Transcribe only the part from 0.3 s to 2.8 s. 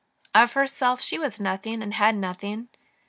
Of herself she was nothing, and had nothing.